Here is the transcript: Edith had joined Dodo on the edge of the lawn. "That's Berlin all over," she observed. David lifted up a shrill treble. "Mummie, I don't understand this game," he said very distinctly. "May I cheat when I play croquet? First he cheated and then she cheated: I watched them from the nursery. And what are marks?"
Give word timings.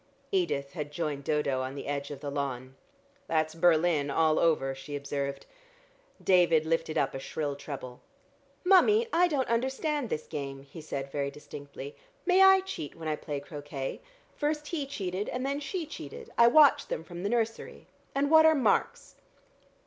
Edith 0.31 0.73
had 0.73 0.91
joined 0.91 1.23
Dodo 1.25 1.61
on 1.61 1.75
the 1.75 1.85
edge 1.85 2.09
of 2.09 2.21
the 2.21 2.31
lawn. 2.31 2.73
"That's 3.27 3.53
Berlin 3.53 4.09
all 4.09 4.39
over," 4.39 4.73
she 4.73 4.95
observed. 4.95 5.45
David 6.23 6.65
lifted 6.65 6.97
up 6.97 7.13
a 7.13 7.19
shrill 7.19 7.55
treble. 7.55 8.01
"Mummie, 8.63 9.07
I 9.13 9.27
don't 9.27 9.47
understand 9.47 10.09
this 10.09 10.25
game," 10.25 10.63
he 10.63 10.81
said 10.81 11.11
very 11.11 11.29
distinctly. 11.29 11.95
"May 12.25 12.41
I 12.41 12.61
cheat 12.61 12.95
when 12.95 13.07
I 13.07 13.15
play 13.15 13.39
croquet? 13.41 14.01
First 14.35 14.69
he 14.69 14.87
cheated 14.87 15.29
and 15.29 15.45
then 15.45 15.59
she 15.59 15.85
cheated: 15.85 16.31
I 16.35 16.47
watched 16.47 16.89
them 16.89 17.03
from 17.03 17.21
the 17.21 17.29
nursery. 17.29 17.85
And 18.15 18.31
what 18.31 18.47
are 18.47 18.55
marks?" 18.55 19.17